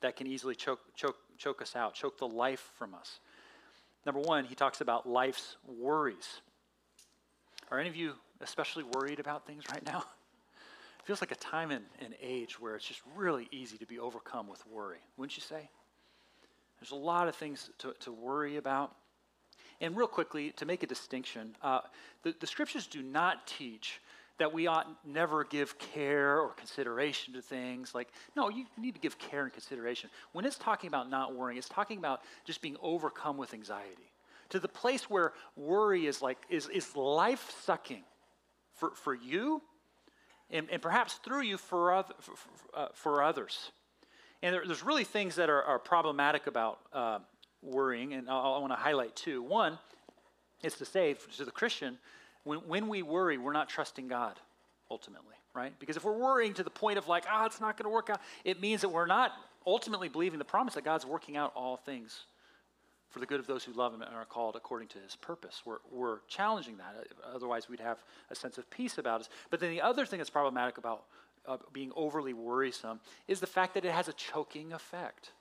[0.00, 3.18] that can easily choke, choke, choke us out, choke the life from us.
[4.06, 6.40] Number one, he talks about life's worries.
[7.70, 10.04] Are any of you especially worried about things right now?
[10.98, 13.98] It feels like a time and an age where it's just really easy to be
[13.98, 15.70] overcome with worry, wouldn't you say?
[16.78, 18.94] There's a lot of things to, to worry about.
[19.80, 21.80] And real quickly, to make a distinction, uh,
[22.22, 24.00] the, the scriptures do not teach
[24.38, 27.94] that we ought never give care or consideration to things.
[27.94, 30.10] Like, no, you need to give care and consideration.
[30.32, 34.09] When it's talking about not worrying, it's talking about just being overcome with anxiety
[34.50, 38.02] to the place where worry is like is, is life sucking
[38.74, 39.62] for, for you
[40.50, 42.34] and, and perhaps through you for, other, for,
[42.74, 43.70] uh, for others.
[44.42, 47.18] And there, there's really things that are, are problematic about uh,
[47.62, 49.42] worrying, and I'll, I want to highlight two.
[49.42, 49.78] One
[50.62, 51.98] is to say to the Christian,
[52.44, 54.38] when, when we worry, we're not trusting God
[54.90, 55.72] ultimately, right?
[55.78, 57.94] Because if we're worrying to the point of like, ah, oh, it's not going to
[57.94, 59.32] work out, it means that we're not
[59.66, 62.24] ultimately believing the promise that God's working out all things
[63.10, 65.62] for the good of those who love him and are called according to his purpose.
[65.64, 67.08] We're, we're challenging that.
[67.34, 67.98] Otherwise, we'd have
[68.30, 69.28] a sense of peace about us.
[69.50, 71.04] But then the other thing that's problematic about
[71.46, 75.32] uh, being overly worrisome is the fact that it has a choking effect.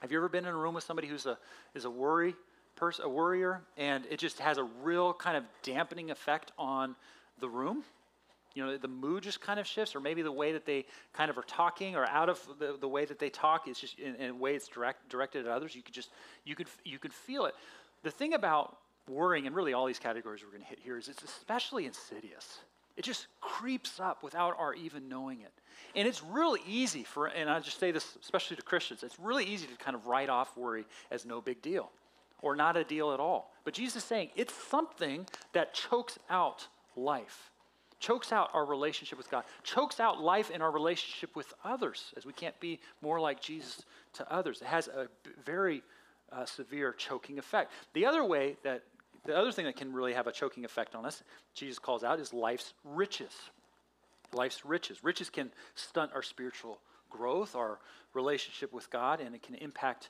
[0.00, 1.38] Have you ever been in a room with somebody who's a,
[1.74, 2.34] is a worry
[2.76, 6.96] person, a worrier, and it just has a real kind of dampening effect on
[7.38, 7.84] the room?
[8.54, 11.30] You know the mood just kind of shifts or maybe the way that they kind
[11.30, 14.14] of are talking or out of the, the way that they talk is just in,
[14.16, 15.74] in a way it's direct, directed at others.
[15.74, 16.10] You could just
[16.44, 17.54] you could you could feel it.
[18.02, 18.76] The thing about
[19.08, 22.60] worrying and really all these categories we're going to hit here is it's especially insidious.
[22.96, 25.52] It just creeps up without our even knowing it.
[25.94, 29.44] And it's really easy for and i just say this especially to christians it's really
[29.44, 31.90] easy to kind of write off worry as no big deal
[32.42, 33.52] or not a deal at all.
[33.64, 37.50] But jesus is saying it's something that chokes out life
[38.00, 42.26] chokes out our relationship with God, chokes out life in our relationship with others, as
[42.26, 43.84] we can't be more like Jesus
[44.14, 44.60] to others.
[44.60, 45.06] It has a
[45.44, 45.82] very
[46.32, 47.70] uh, severe choking effect.
[47.92, 48.82] The other way that,
[49.26, 51.22] the other thing that can really have a choking effect on us,
[51.54, 53.32] Jesus calls out, is life's riches.
[54.32, 55.04] Life's riches.
[55.04, 56.78] Riches can stunt our spiritual
[57.10, 57.78] growth, our
[58.14, 60.08] relationship with God, and it can impact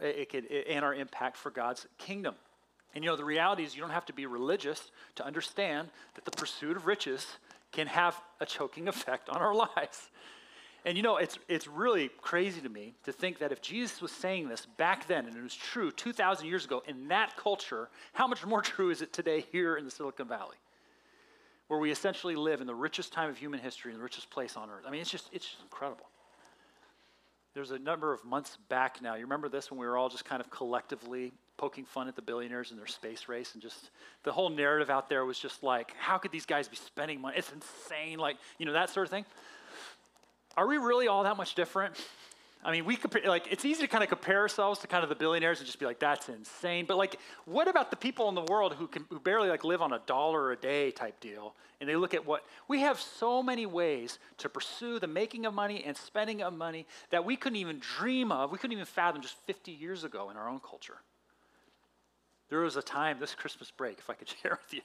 [0.00, 2.34] it can, and our impact for God's kingdom.
[2.96, 6.24] And you know, the reality is you don't have to be religious to understand that
[6.24, 7.26] the pursuit of riches
[7.70, 10.08] can have a choking effect on our lives.
[10.86, 14.12] And you know, it's, it's really crazy to me to think that if Jesus was
[14.12, 18.26] saying this back then, and it was true 2,000 years ago in that culture, how
[18.26, 20.56] much more true is it today here in the Silicon Valley?
[21.68, 24.56] Where we essentially live in the richest time of human history and the richest place
[24.56, 24.84] on earth.
[24.86, 26.06] I mean, it's just, it's just incredible.
[27.52, 29.16] there's a number of months back now.
[29.16, 32.22] You remember this when we were all just kind of collectively poking fun at the
[32.22, 33.90] billionaires and their space race, and just
[34.24, 37.36] the whole narrative out there was just like, how could these guys be spending money?
[37.38, 39.24] It's insane, like, you know, that sort of thing.
[40.56, 41.94] Are we really all that much different?
[42.64, 45.08] I mean, we compare, like, it's easy to kind of compare ourselves to kind of
[45.08, 46.84] the billionaires and just be like, that's insane.
[46.84, 49.82] But like, what about the people in the world who can, who barely like live
[49.82, 51.54] on a dollar a day type deal?
[51.80, 55.54] And they look at what, we have so many ways to pursue the making of
[55.54, 59.22] money and spending of money that we couldn't even dream of, we couldn't even fathom
[59.22, 60.96] just 50 years ago in our own culture.
[62.48, 64.82] There was a time this Christmas break, if I could share with you,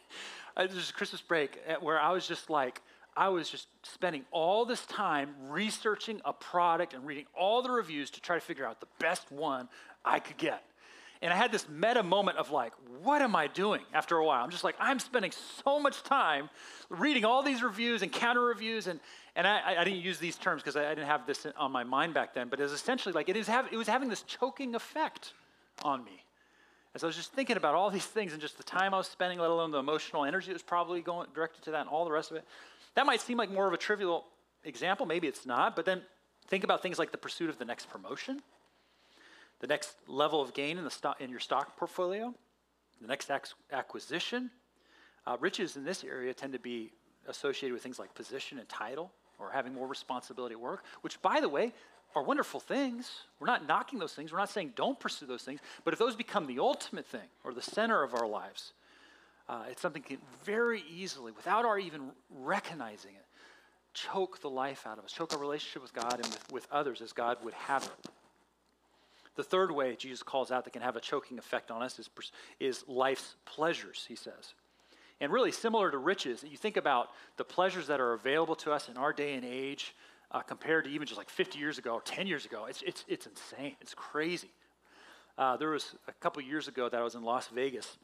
[0.58, 2.82] uh, this there's a Christmas break uh, where I was just like,
[3.16, 8.10] I was just spending all this time researching a product and reading all the reviews
[8.12, 9.68] to try to figure out the best one
[10.06, 10.64] I could get.
[11.22, 14.44] And I had this meta moment of like, what am I doing after a while?
[14.44, 15.32] I'm just like, I'm spending
[15.64, 16.50] so much time
[16.90, 18.88] reading all these reviews and counter reviews.
[18.88, 19.00] And,
[19.36, 21.84] and I, I didn't use these terms because I, I, didn't have this on my
[21.84, 24.24] mind back then, but it was essentially like it, is have, it was having this
[24.24, 25.34] choking effect
[25.84, 26.24] on me.
[26.94, 29.08] As I was just thinking about all these things and just the time I was
[29.08, 32.04] spending, let alone the emotional energy that was probably going directed to that and all
[32.04, 32.46] the rest of it,
[32.96, 34.26] that might seem like more of a trivial
[34.66, 35.06] example.
[35.06, 35.76] Maybe it's not.
[35.76, 36.02] But then
[36.48, 38.42] think about things like the pursuit of the next promotion,
[39.60, 42.34] the next level of gain in, the stock, in your stock portfolio,
[43.00, 43.32] the next
[43.72, 44.52] acquisition.
[45.26, 46.92] Uh, riches in this area tend to be
[47.28, 51.40] associated with things like position and title or having more responsibility at work, which, by
[51.40, 51.72] the way,
[52.16, 53.10] are wonderful things.
[53.40, 54.32] We're not knocking those things.
[54.32, 55.60] We're not saying don't pursue those things.
[55.84, 58.74] But if those become the ultimate thing or the center of our lives,
[59.50, 63.26] uh, it's something can very easily, without our even recognizing it,
[63.94, 67.02] choke the life out of us, choke our relationship with God and with, with others
[67.02, 68.12] as God would have it.
[69.36, 72.10] The third way Jesus calls out that can have a choking effect on us is,
[72.60, 74.54] is life's pleasures, he says.
[75.20, 78.90] And really similar to riches, you think about the pleasures that are available to us
[78.90, 79.94] in our day and age
[80.32, 82.66] uh, compared to even just like 50 years ago or 10 years ago.
[82.66, 83.76] It's, it's, it's insane.
[83.82, 84.52] It's crazy.
[85.38, 87.98] Uh, there was a couple years ago that I was in Las Vegas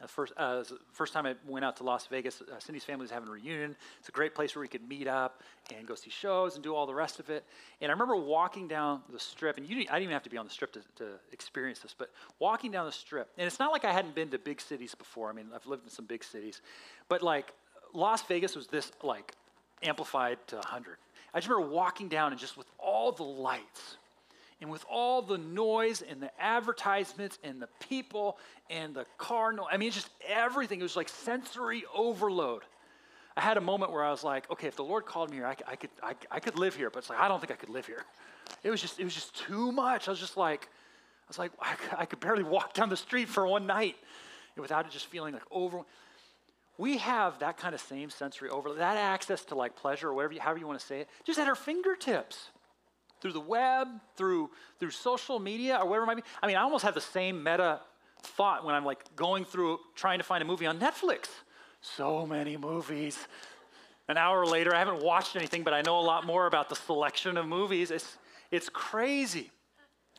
[0.00, 3.10] the first, uh, first time I went out to Las Vegas, uh, Cindy's family was
[3.10, 3.76] having a reunion.
[4.00, 5.42] It's a great place where we could meet up
[5.74, 7.44] and go see shows and do all the rest of it.
[7.80, 10.30] And I remember walking down the strip, and you didn't, I didn't even have to
[10.30, 12.10] be on the strip to, to experience this, but
[12.40, 15.30] walking down the strip, and it's not like I hadn't been to big cities before.
[15.30, 16.60] I mean, I've lived in some big cities,
[17.08, 17.52] but like
[17.92, 19.32] Las Vegas was this like
[19.82, 20.96] amplified to 100.
[21.34, 23.96] I just remember walking down and just with all the lights,
[24.60, 28.38] and with all the noise and the advertisements and the people
[28.70, 30.80] and the car noise, I mean, it's just everything.
[30.80, 32.62] It was like sensory overload.
[33.36, 35.46] I had a moment where I was like, okay, if the Lord called me here,
[35.46, 36.88] I, I could, I, I, could live here.
[36.88, 38.04] But it's like, I don't think I could live here.
[38.62, 40.06] It was just, it was just too much.
[40.06, 43.28] I was just like, I was like, I, I could barely walk down the street
[43.28, 43.96] for one night
[44.56, 45.80] without it just feeling like over.
[46.76, 50.34] We have that kind of same sensory overload, that access to like pleasure or whatever,
[50.40, 52.48] however you want to say it, just at our fingertips
[53.20, 56.22] through the web, through, through social media, or whatever it might be.
[56.42, 57.80] I mean, I almost have the same meta
[58.22, 61.28] thought when I'm like going through trying to find a movie on Netflix.
[61.80, 63.18] So many movies.
[64.08, 66.76] An hour later, I haven't watched anything, but I know a lot more about the
[66.76, 67.90] selection of movies.
[67.90, 68.18] It's,
[68.50, 69.50] it's crazy.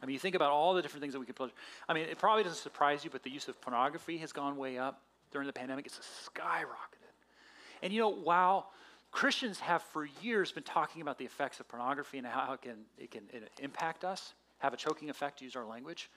[0.02, 1.54] I mean, you think about all the different things that we could pleasure.
[1.88, 4.78] I mean, it probably doesn't surprise you, but the use of pornography has gone way
[4.78, 5.02] up
[5.36, 5.86] during the pandemic.
[5.86, 6.00] It's
[6.34, 7.12] skyrocketed.
[7.84, 8.72] And you know, while
[9.12, 12.78] Christians have for years been talking about the effects of pornography and how it can,
[12.98, 13.24] it can
[13.62, 16.10] impact us, have a choking effect, use our language.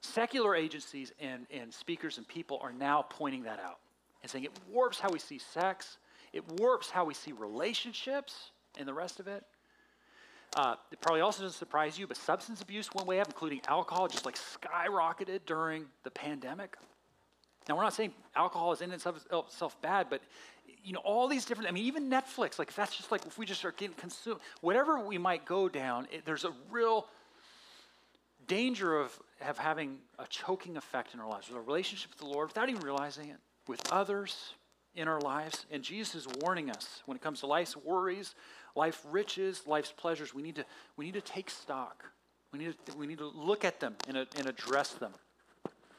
[0.00, 3.78] Secular agencies and, and speakers and people are now pointing that out
[4.22, 5.98] and saying it warps how we see sex,
[6.32, 9.44] it warps how we see relationships and the rest of it.
[10.56, 14.08] Uh, it probably also doesn't surprise you, but substance abuse went way up, including alcohol,
[14.08, 16.74] just like skyrocketed during the pandemic.
[17.68, 20.22] Now, we're not saying alcohol is in itself bad, but
[20.82, 23.36] you know, all these different, I mean, even Netflix, like if that's just like, if
[23.36, 27.06] we just start getting consumed, whatever we might go down, it, there's a real
[28.46, 32.26] danger of, of having a choking effect in our lives with our relationship with the
[32.26, 34.54] Lord without even realizing it, with others
[34.94, 35.66] in our lives.
[35.70, 38.34] And Jesus is warning us when it comes to life's worries,
[38.74, 40.64] life riches, life's pleasures, we need to,
[40.96, 42.04] we need to take stock.
[42.52, 45.12] We need to, we need to look at them and, and address them.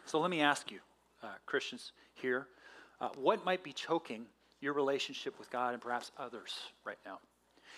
[0.05, 0.79] So let me ask you,
[1.23, 2.47] uh, Christians here,
[3.01, 4.25] uh, what might be choking
[4.61, 6.53] your relationship with God and perhaps others
[6.85, 7.19] right now.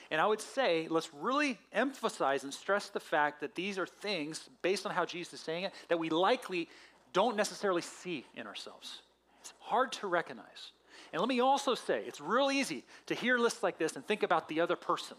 [0.09, 4.49] And I would say, let's really emphasize and stress the fact that these are things,
[4.61, 6.67] based on how Jesus is saying it, that we likely
[7.13, 9.01] don't necessarily see in ourselves.
[9.39, 10.71] It's hard to recognize.
[11.13, 14.23] And let me also say, it's real easy to hear lists like this and think
[14.23, 15.17] about the other person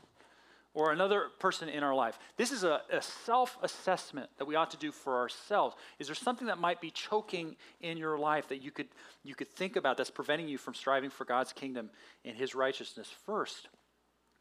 [0.75, 2.19] or another person in our life.
[2.37, 5.77] This is a, a self assessment that we ought to do for ourselves.
[5.99, 8.89] Is there something that might be choking in your life that you could,
[9.23, 11.91] you could think about that's preventing you from striving for God's kingdom
[12.25, 13.69] and His righteousness first?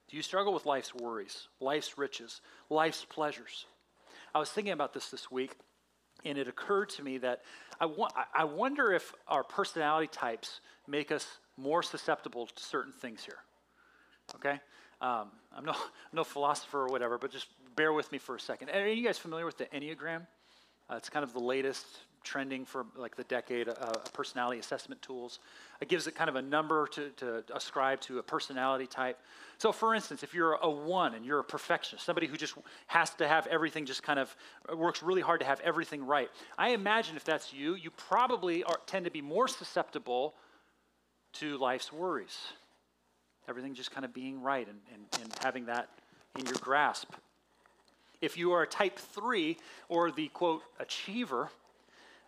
[0.09, 3.65] Do you struggle with life's worries, life's riches, life's pleasures?
[4.33, 5.55] I was thinking about this this week,
[6.23, 7.41] and it occurred to me that
[7.79, 11.25] I, wa- I wonder if our personality types make us
[11.57, 13.39] more susceptible to certain things here.
[14.35, 14.59] Okay?
[15.01, 15.75] Um, I'm no,
[16.13, 18.69] no philosopher or whatever, but just bear with me for a second.
[18.69, 20.27] Are you guys familiar with the Enneagram?
[20.89, 21.85] Uh, it's kind of the latest
[22.23, 23.73] trending for like the decade uh,
[24.13, 25.39] personality assessment tools.
[25.79, 29.17] It gives it kind of a number to, to ascribe to a personality type.
[29.57, 32.55] So, for instance, if you're a one and you're a perfectionist, somebody who just
[32.87, 34.35] has to have everything just kind of
[34.75, 38.79] works really hard to have everything right, I imagine if that's you, you probably are,
[38.85, 40.35] tend to be more susceptible
[41.33, 42.37] to life's worries.
[43.47, 45.89] Everything just kind of being right and, and, and having that
[46.37, 47.13] in your grasp.
[48.21, 49.57] If you are a type three
[49.89, 51.49] or the quote achiever,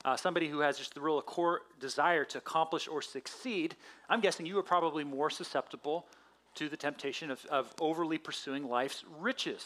[0.05, 3.75] uh, somebody who has just the real core desire to accomplish or succeed,
[4.09, 6.07] I'm guessing you are probably more susceptible
[6.55, 9.63] to the temptation of, of overly pursuing life's riches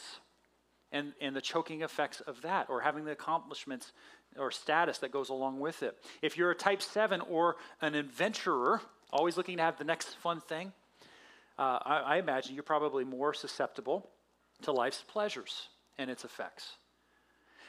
[0.91, 3.91] and, and the choking effects of that, or having the accomplishments
[4.37, 5.97] or status that goes along with it.
[6.21, 8.81] If you're a type 7 or an adventurer,
[9.11, 10.71] always looking to have the next fun thing,
[11.57, 14.09] uh, I, I imagine you're probably more susceptible
[14.63, 16.77] to life's pleasures and its effects.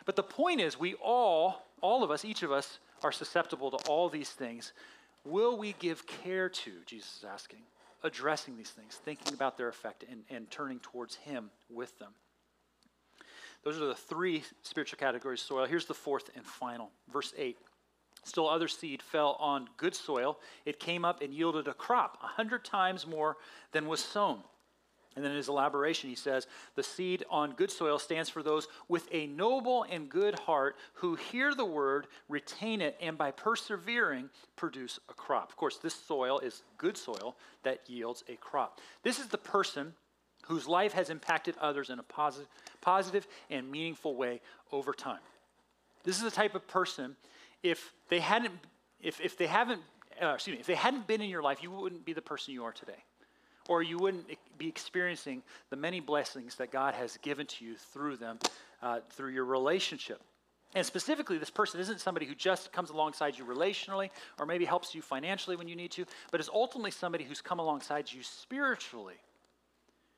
[0.05, 3.89] But the point is, we all, all of us, each of us, are susceptible to
[3.89, 4.73] all these things.
[5.25, 7.61] Will we give care to, Jesus is asking,
[8.03, 12.13] addressing these things, thinking about their effect, and, and turning towards Him with them?
[13.65, 15.67] Those are the three spiritual categories of soil.
[15.67, 16.91] Here's the fourth and final.
[17.13, 17.59] Verse 8.
[18.25, 20.39] Still, other seed fell on good soil.
[20.65, 23.37] It came up and yielded a crop, a hundred times more
[23.73, 24.41] than was sown.
[25.19, 28.69] And then in his elaboration, he says, The seed on good soil stands for those
[28.87, 34.31] with a noble and good heart who hear the word, retain it, and by persevering
[34.55, 35.51] produce a crop.
[35.51, 38.81] Of course, this soil is good soil that yields a crop.
[39.03, 39.95] This is the person
[40.45, 42.49] whose life has impacted others in a positive,
[42.81, 45.19] positive and meaningful way over time.
[46.05, 47.17] This is the type of person,
[47.63, 48.55] if they hadn't,
[49.01, 49.83] if, if they haven't,
[50.23, 52.55] uh, excuse me, if they hadn't been in your life, you wouldn't be the person
[52.55, 53.05] you are today
[53.69, 58.17] or you wouldn't be experiencing the many blessings that God has given to you through
[58.17, 58.39] them,
[58.83, 60.21] uh, through your relationship.
[60.75, 64.95] And specifically, this person isn't somebody who just comes alongside you relationally or maybe helps
[64.95, 69.17] you financially when you need to, but is ultimately somebody who's come alongside you spiritually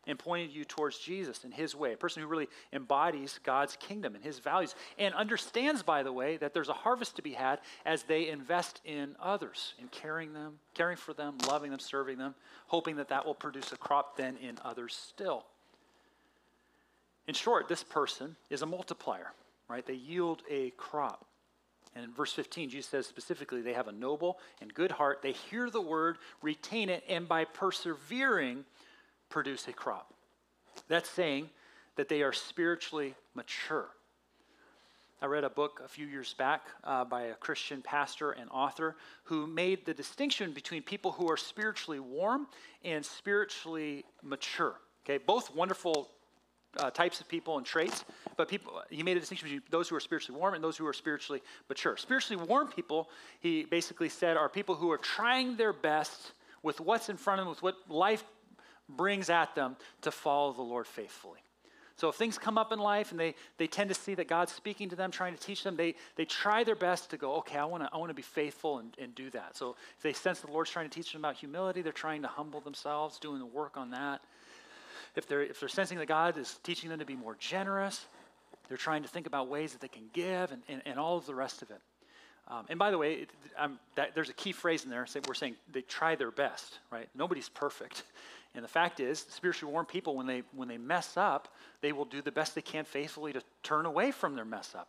[0.07, 4.15] and pointed you towards Jesus and his way, a person who really embodies God's kingdom
[4.15, 7.61] and his values, and understands, by the way, that there's a harvest to be had
[7.85, 12.35] as they invest in others, in caring them, caring for them, loving them, serving them,
[12.67, 15.45] hoping that that will produce a crop then in others still.
[17.27, 19.33] In short, this person is a multiplier,
[19.69, 19.87] right?
[19.87, 21.27] They yield a crop.
[21.95, 25.23] And in verse 15, Jesus says specifically, they have a noble and good heart.
[25.23, 28.65] They hear the word, retain it, and by persevering,
[29.31, 30.13] produce a crop.
[30.89, 31.49] That's saying
[31.97, 33.89] that they are spiritually mature.
[35.23, 38.97] I read a book a few years back uh, by a Christian pastor and author
[39.25, 42.47] who made the distinction between people who are spiritually warm
[42.85, 44.77] and spiritually mature.
[45.05, 46.09] Okay, both wonderful
[46.79, 48.05] uh, types of people and traits,
[48.39, 50.87] but people he made a distinction between those who are spiritually warm and those who
[50.87, 51.99] are spiritually mature.
[51.99, 57.11] Spiritually warm people, he basically said, are people who are trying their best with what's
[57.11, 58.25] in front of them, with what life
[58.97, 61.41] brings at them to follow the Lord faithfully.
[62.01, 64.53] So if things come up in life and they, they tend to see that God's
[64.53, 67.59] speaking to them, trying to teach them, they, they try their best to go, okay,
[67.59, 69.55] I want to I wanna be faithful and, and do that.
[69.55, 72.29] So if they sense the Lord's trying to teach them about humility, they're trying to
[72.29, 74.23] humble themselves, doing the work on that.
[75.15, 78.07] If they're, if they're sensing that God is teaching them to be more generous,
[78.69, 81.27] they're trying to think about ways that they can give and, and, and all of
[81.27, 81.83] the rest of it.
[82.51, 83.31] Um, and by the way, it,
[83.95, 85.07] that, there's a key phrase in there.
[85.27, 87.09] We're saying they try their best, right?
[87.15, 88.03] Nobody's perfect.
[88.53, 91.47] And the fact is, spiritually warm people, when they, when they mess up,
[91.83, 94.89] they will do the best they can faithfully to turn away from their mess up.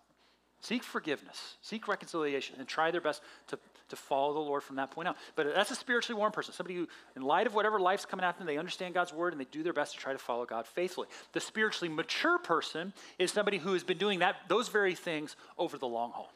[0.62, 4.90] Seek forgiveness, seek reconciliation, and try their best to, to follow the Lord from that
[4.90, 5.18] point out.
[5.36, 8.40] But that's a spiritually warm person, somebody who, in light of whatever life's coming at
[8.40, 10.66] them, they understand God's word and they do their best to try to follow God
[10.66, 11.08] faithfully.
[11.34, 15.78] The spiritually mature person is somebody who has been doing that, those very things over
[15.78, 16.32] the long haul.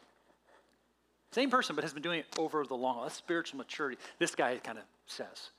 [1.36, 3.04] Same person, but has been doing it over the long haul.
[3.04, 3.98] That's spiritual maturity.
[4.20, 5.50] This guy kind of says.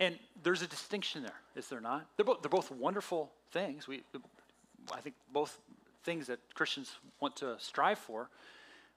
[0.00, 2.06] And there's a distinction there, is there not?
[2.16, 3.86] They're both, they're both wonderful things.
[3.86, 4.02] We,
[4.92, 5.60] I think both
[6.02, 8.30] things that Christians want to strive for.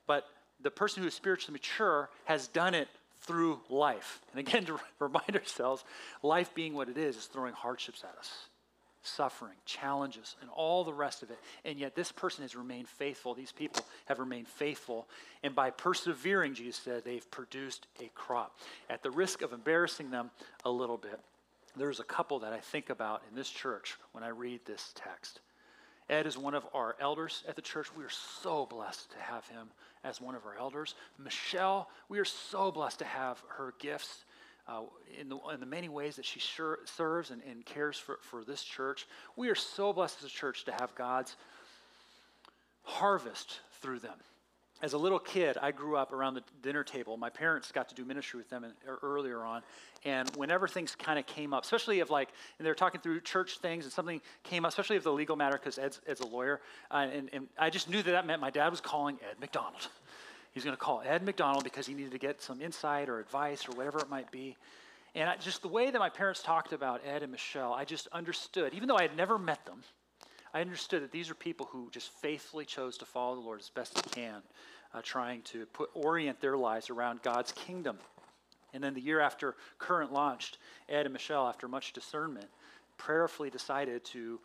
[0.08, 0.26] But
[0.64, 2.88] the person who is spiritually mature has done it
[3.22, 4.20] through life.
[4.32, 5.84] And again, to remind ourselves,
[6.24, 8.48] life being what it is, is throwing hardships at us
[9.02, 11.40] suffering, challenges, and all the rest of it.
[11.66, 13.34] And yet this person has remained faithful.
[13.34, 15.08] These people have remained faithful.
[15.44, 18.58] And by persevering, Jesus said, they've produced a crop.
[18.90, 20.32] At the risk of embarrassing them
[20.66, 21.20] a little bit,
[21.76, 25.42] there's a couple that I think about in this church when I read this text.
[26.10, 27.88] Ed is one of our elders at the church.
[27.96, 29.68] We are so blessed to have him
[30.04, 30.96] as one of our elders.
[31.18, 34.24] Michelle, we are so blessed to have her gifts
[34.68, 34.82] uh,
[35.20, 38.64] in, the, in the many ways that she serves and, and cares for, for this
[38.64, 39.08] church.
[39.36, 41.36] We are so blessed as a church to have God's
[42.84, 44.18] harvest through them
[44.82, 47.18] as a little kid, I grew up around the dinner table.
[47.18, 49.64] My parents got to do ministry with them in, er, earlier on.
[50.06, 53.22] And whenever things kind of came up, especially if like, and they were talking through
[53.22, 56.28] church things and something came up, especially if the legal matter, because Ed's, Ed's a
[56.28, 56.62] lawyer.
[56.92, 59.88] Uh, and, and I just knew that that meant my dad was calling Ed McDonald.
[60.58, 63.70] He's going to call Ed McDonald because he needed to get some insight or advice
[63.70, 64.58] or whatever it might be.
[65.14, 68.08] And I, just the way that my parents talked about Ed and Michelle, I just
[68.08, 69.84] understood, even though I had never met them,
[70.56, 73.70] I understood that these are people who just faithfully chose to follow the Lord as
[73.70, 74.42] best they can,
[74.96, 78.00] uh, trying to put, orient their lives around God's kingdom.
[78.74, 80.58] And then the year after Current launched,
[80.90, 82.48] Ed and Michelle, after much discernment,
[82.98, 84.40] prayerfully decided to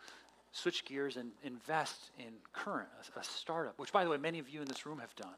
[0.53, 4.51] switch gears and invest in Current, a, a startup, which, by the way, many of
[4.51, 5.33] you in this room have done.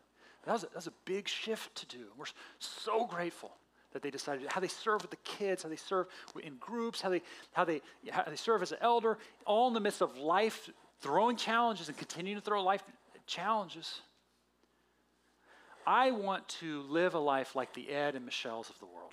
[0.47, 2.05] That was, a, that was a big shift to do.
[2.17, 2.27] We're
[2.59, 3.53] so grateful
[3.93, 6.07] that they decided how they serve with the kids, how they serve
[6.43, 7.23] in groups, how they
[7.53, 7.81] how they
[8.11, 10.69] how they serve as an elder, all in the midst of life
[11.01, 12.83] throwing challenges and continuing to throw life
[13.27, 14.01] challenges.
[15.87, 19.13] I want to live a life like the Ed and Michelles of the world.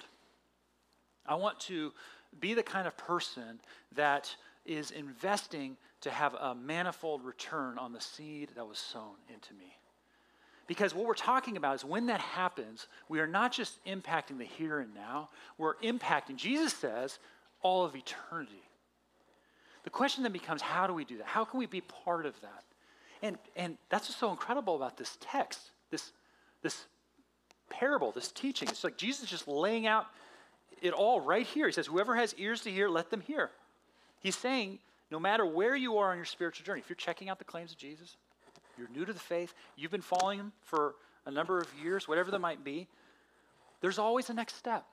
[1.25, 1.93] I want to
[2.39, 3.59] be the kind of person
[3.95, 4.33] that
[4.65, 9.75] is investing to have a manifold return on the seed that was sown into me.
[10.71, 14.45] Because what we're talking about is when that happens, we are not just impacting the
[14.45, 17.19] here and now, we're impacting, Jesus says,
[17.61, 18.63] all of eternity.
[19.83, 21.27] The question then becomes how do we do that?
[21.27, 22.63] How can we be part of that?
[23.21, 26.13] And, and that's what's so incredible about this text, this,
[26.63, 26.85] this
[27.69, 28.69] parable, this teaching.
[28.69, 30.05] It's like Jesus is just laying out
[30.81, 31.65] it all right here.
[31.65, 33.51] He says, Whoever has ears to hear, let them hear.
[34.21, 34.79] He's saying,
[35.11, 37.73] no matter where you are on your spiritual journey, if you're checking out the claims
[37.73, 38.15] of Jesus,
[38.81, 42.31] you're new to the faith, you've been following him for a number of years, whatever
[42.31, 42.87] that might be,
[43.81, 44.85] there's always a next step.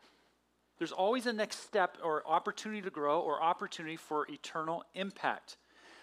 [0.78, 5.56] There's always a next step or opportunity to grow or opportunity for eternal impact.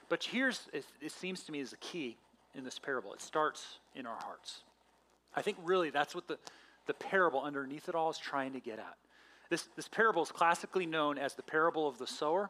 [0.10, 2.18] But here's, it, it seems to me, is the key
[2.56, 3.14] in this parable.
[3.14, 4.62] It starts in our hearts.
[5.36, 6.38] I think really that's what the,
[6.88, 8.98] the parable underneath it all is trying to get at.
[9.50, 12.50] This, this parable is classically known as the parable of the sower.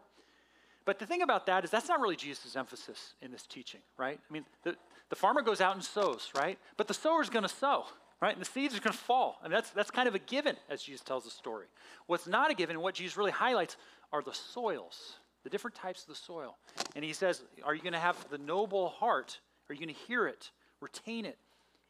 [0.85, 4.19] But the thing about that is that's not really Jesus' emphasis in this teaching, right?
[4.29, 4.75] I mean, the,
[5.09, 6.59] the farmer goes out and sows, right?
[6.77, 7.85] But the sower is going to sow,
[8.21, 8.33] right?
[8.33, 9.39] And the seeds are going to fall.
[9.41, 11.65] I And that's, that's kind of a given as Jesus tells the story.
[12.05, 13.77] What's not a given, what Jesus really highlights,
[14.13, 16.55] are the soils, the different types of the soil.
[16.95, 19.39] And he says, Are you going to have the noble heart?
[19.69, 21.37] Are you going to hear it, retain it,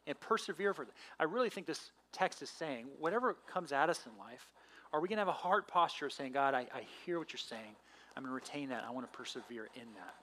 [0.06, 0.88] and persevere for it?
[1.20, 4.48] I really think this text is saying, whatever comes at us in life,
[4.92, 7.32] are we going to have a heart posture of saying, God, I, I hear what
[7.32, 7.76] you're saying.
[8.16, 8.84] I'm going to retain that.
[8.86, 10.14] I want to persevere in that.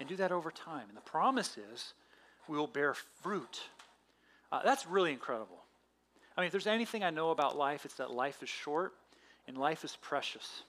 [0.00, 0.86] And do that over time.
[0.88, 1.94] And the promise is
[2.48, 3.60] we will bear fruit.
[4.50, 5.58] Uh, that's really incredible.
[6.36, 8.92] I mean, if there's anything I know about life, it's that life is short
[9.46, 10.62] and life is precious.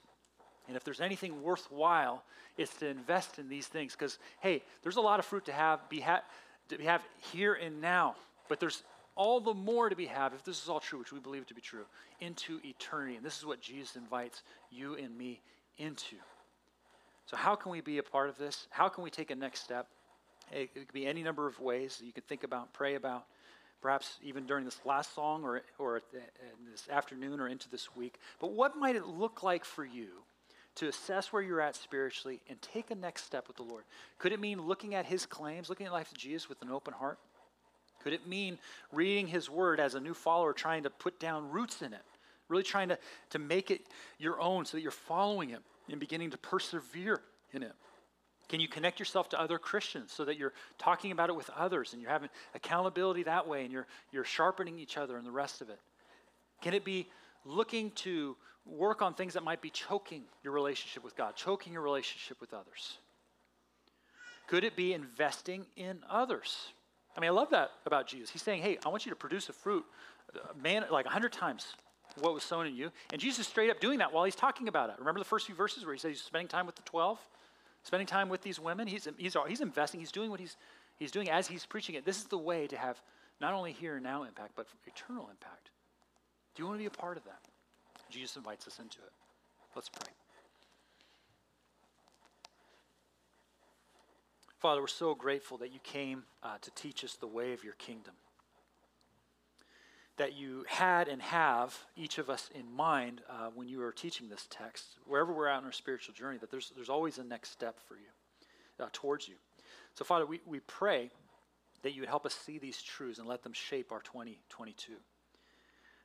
[0.68, 2.22] And if there's anything worthwhile,
[2.56, 3.92] it's to invest in these things.
[3.92, 6.22] Because, hey, there's a lot of fruit to have, be ha-
[6.68, 7.02] to have
[7.32, 8.14] here and now.
[8.48, 8.82] But there's
[9.16, 11.54] all the more to be have, if this is all true, which we believe to
[11.54, 11.86] be true,
[12.20, 13.16] into eternity.
[13.16, 15.40] And this is what Jesus invites you and me
[15.78, 16.16] into.
[17.24, 18.68] So, how can we be a part of this?
[18.70, 19.88] How can we take a next step?
[20.52, 23.24] It, could be any number of ways that you could think about, pray about,
[23.80, 26.02] perhaps even during this last song or, or
[26.70, 28.20] this afternoon or into this week.
[28.38, 30.08] But what might it look like for you
[30.76, 33.82] to assess where you're at spiritually and take a next step with the Lord?
[34.18, 36.94] Could it mean looking at his claims, looking at life of Jesus with an open
[36.94, 37.18] heart?
[38.06, 38.56] Could it mean
[38.92, 42.04] reading his word as a new follower, trying to put down roots in it?
[42.46, 42.98] Really trying to,
[43.30, 43.80] to make it
[44.16, 47.20] your own so that you're following him and beginning to persevere
[47.52, 47.72] in it?
[48.48, 51.94] Can you connect yourself to other Christians so that you're talking about it with others
[51.94, 55.60] and you're having accountability that way and you're, you're sharpening each other and the rest
[55.60, 55.80] of it?
[56.62, 57.08] Can it be
[57.44, 61.82] looking to work on things that might be choking your relationship with God, choking your
[61.82, 62.98] relationship with others?
[64.46, 66.68] Could it be investing in others?
[67.16, 68.30] I mean, I love that about Jesus.
[68.30, 69.84] He's saying, hey, I want you to produce a fruit,
[70.62, 71.74] man, like 100 times
[72.20, 72.90] what was sown in you.
[73.12, 74.96] And Jesus is straight up doing that while he's talking about it.
[74.98, 77.18] Remember the first few verses where he says he's spending time with the 12?
[77.82, 78.86] Spending time with these women?
[78.86, 80.56] He's, he's, he's investing, he's doing what he's,
[80.96, 82.04] he's doing as he's preaching it.
[82.04, 83.00] This is the way to have
[83.40, 85.70] not only here and now impact, but eternal impact.
[86.54, 87.40] Do you want to be a part of that?
[88.10, 89.12] Jesus invites us into it.
[89.74, 90.12] Let's pray.
[94.58, 97.74] Father, we're so grateful that you came uh, to teach us the way of your
[97.74, 98.14] kingdom.
[100.16, 104.28] that you had and have each of us in mind uh, when you are teaching
[104.28, 107.50] this text, wherever we're at in our spiritual journey, that there's, there's always a next
[107.50, 109.34] step for you, uh, towards you.
[109.94, 111.10] So, Father, we, we pray
[111.82, 114.92] that you would help us see these truths and let them shape our 2022.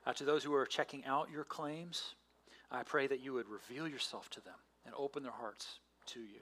[0.05, 2.15] Uh, to those who are checking out your claims,
[2.71, 6.41] I pray that you would reveal yourself to them and open their hearts to you.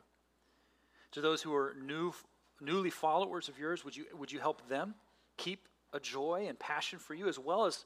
[1.14, 2.14] To those who are new,
[2.62, 4.96] newly followers of yours, would you, would you help them
[5.38, 7.86] keep a joy and passion for you as well as,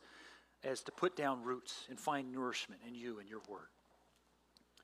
[0.64, 3.70] as to put down roots and find nourishment in you and your word.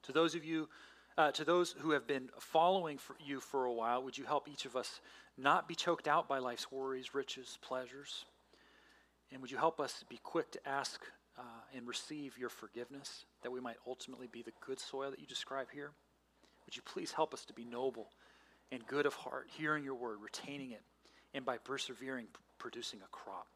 [0.03, 0.69] To those of you,
[1.17, 4.47] uh, to those who have been following for you for a while, would you help
[4.47, 5.01] each of us
[5.37, 8.25] not be choked out by life's worries, riches, pleasures?
[9.31, 11.01] And would you help us be quick to ask
[11.37, 11.41] uh,
[11.75, 15.67] and receive your forgiveness, that we might ultimately be the good soil that you describe
[15.73, 15.91] here?
[16.65, 18.09] Would you please help us to be noble
[18.71, 20.81] and good of heart, hearing your word, retaining it,
[21.33, 23.47] and by persevering, producing a crop.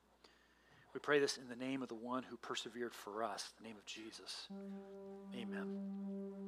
[0.94, 3.78] We pray this in the name of the one who persevered for us, the name
[3.78, 4.48] of Jesus.
[5.36, 6.44] Amen.